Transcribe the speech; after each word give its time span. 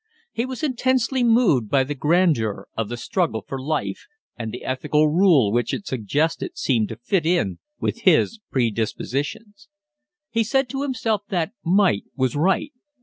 He 0.31 0.47
was 0.47 0.63
intensely 0.63 1.23
moved 1.23 1.69
by 1.69 1.83
the 1.83 1.93
grandeur 1.93 2.67
of 2.75 2.89
the 2.89 2.97
struggle 2.97 3.45
for 3.47 3.61
life, 3.61 4.07
and 4.35 4.51
the 4.51 4.63
ethical 4.63 5.09
rule 5.09 5.51
which 5.51 5.75
it 5.75 5.85
suggested 5.85 6.57
seemed 6.57 6.89
to 6.89 6.95
fit 6.97 7.23
in 7.23 7.59
with 7.79 7.99
his 8.01 8.39
predispositions. 8.49 9.67
He 10.31 10.43
said 10.43 10.69
to 10.69 10.81
himself 10.81 11.21
that 11.29 11.51
might 11.63 12.05
was 12.15 12.35
right. 12.35 12.73